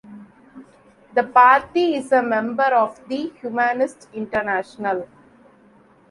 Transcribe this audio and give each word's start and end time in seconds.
The 1.13 1.21
party 1.21 1.93
is 1.93 2.11
a 2.11 2.23
member 2.23 2.63
of 2.63 2.99
the 3.07 3.31
Humanist 3.39 4.07
International. 4.13 5.07